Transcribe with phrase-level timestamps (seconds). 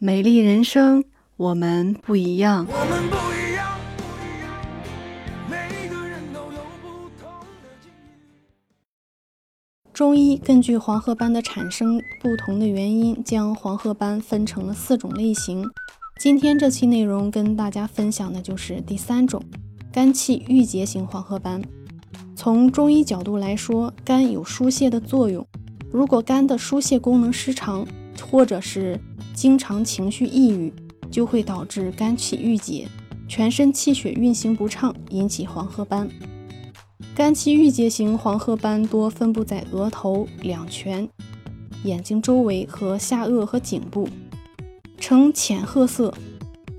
[0.00, 1.02] 美丽人生，
[1.36, 2.64] 我们不一样。
[2.70, 4.54] 我们不一样，不一样，
[5.50, 7.28] 每个人都有不同
[7.60, 8.14] 的境遇。
[9.92, 15.68] 中医根据黄褐斑的产生不同的原因，将黄褐斑分成了四种类型。
[16.20, 19.42] 今天这期内容跟大家分享的就是第三种，
[19.92, 21.60] 肝气郁结型黄褐斑。
[22.36, 25.44] 从中医角度来说，肝有疏泄的作用。
[25.90, 27.84] 如果肝的疏泄功能失常，
[28.30, 29.00] 或者是
[29.38, 30.72] 经常情绪抑郁，
[31.12, 32.88] 就会导致肝气郁结，
[33.28, 36.10] 全身气血运行不畅，引起黄褐斑。
[37.14, 41.08] 肝气郁结型黄褐斑多分布在额头、两颧、
[41.84, 44.08] 眼睛周围和下颚和颈部。
[44.98, 46.12] 呈浅褐色，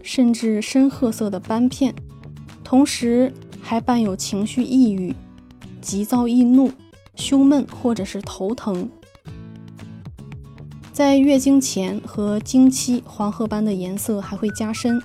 [0.03, 1.95] 甚至深褐色的斑片，
[2.62, 3.31] 同时
[3.62, 5.16] 还伴有情绪抑郁、
[5.80, 6.70] 急躁易怒、
[7.16, 8.89] 胸闷或者是头疼。
[10.99, 15.02] 在月经前和经期，黄褐斑的颜色还会加深。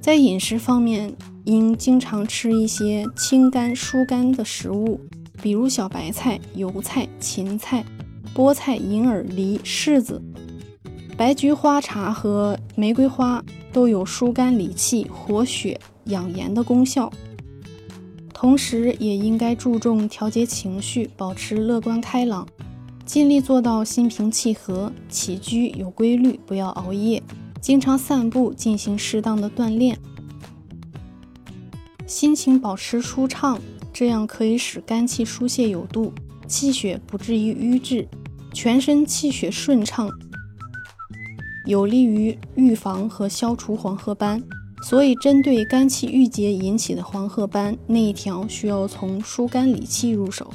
[0.00, 1.12] 在饮食方面，
[1.46, 5.00] 应经常吃一些清肝疏肝的食物，
[5.42, 7.84] 比如小白菜、油菜、芹菜、
[8.32, 10.22] 菠菜、银耳、梨、柿子。
[11.16, 17.12] 白菊花茶和玫瑰花都有疏肝理气、活血养颜的功效，
[18.32, 22.46] 同时也应该注重调节情绪，保持乐观开朗，
[23.10, 27.20] 尽力做到心平气和，起居有规律，不要熬夜，
[27.60, 29.98] 经常散步，进行适当的锻炼，
[32.06, 33.58] 心情保持舒畅，
[33.92, 36.12] 这样可以使肝气疏泄有度，
[36.46, 38.06] 气血不至于瘀滞，
[38.54, 40.08] 全身气血顺畅。
[41.66, 44.40] 有利于预防和消除黄褐斑，
[44.84, 50.54] 所以针对肝气郁结引起的黄褐斑，内调需要从疏肝理气入手。